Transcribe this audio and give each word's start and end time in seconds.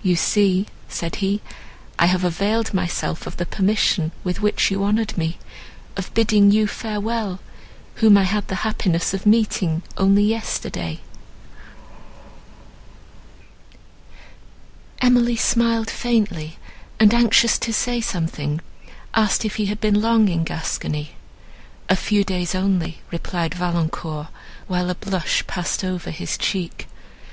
"You 0.00 0.14
see," 0.14 0.66
said 0.86 1.16
he, 1.16 1.40
"I 1.98 2.06
have 2.06 2.22
availed 2.22 2.72
myself 2.72 3.26
of 3.26 3.36
the 3.36 3.44
permission 3.44 4.12
with 4.22 4.40
which 4.40 4.70
you 4.70 4.84
honoured 4.84 5.18
me—of 5.18 6.14
bidding 6.14 6.52
you 6.52 6.68
farewell, 6.68 7.40
whom 7.96 8.16
I 8.16 8.22
had 8.22 8.46
the 8.46 8.54
happiness 8.62 9.12
of 9.12 9.26
meeting 9.26 9.82
only 9.96 10.22
yesterday." 10.22 11.00
Emily 15.00 15.34
smiled 15.34 15.90
faintly, 15.90 16.60
and, 17.00 17.12
anxious 17.12 17.58
to 17.58 17.72
say 17.72 18.00
something, 18.00 18.60
asked 19.14 19.44
if 19.44 19.56
he 19.56 19.66
had 19.66 19.80
been 19.80 20.00
long 20.00 20.28
in 20.28 20.44
Gascony. 20.44 21.16
"A 21.88 21.96
few 21.96 22.22
days 22.22 22.54
only," 22.54 23.02
replied 23.10 23.52
Valancourt, 23.54 24.28
while 24.68 24.90
a 24.90 24.94
blush 24.94 25.44
passed 25.48 25.82
over 25.82 26.12
his 26.12 26.38
cheek. 26.38 26.86